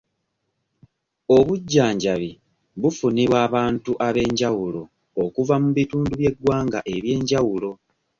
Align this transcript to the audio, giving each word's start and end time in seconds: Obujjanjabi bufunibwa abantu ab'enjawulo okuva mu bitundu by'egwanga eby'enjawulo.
Obujjanjabi 1.37 2.31
bufunibwa 2.81 3.37
abantu 3.47 3.91
ab'enjawulo 4.07 4.81
okuva 5.23 5.55
mu 5.63 5.69
bitundu 5.77 6.09
by'egwanga 6.19 6.79
eby'enjawulo. 6.95 7.71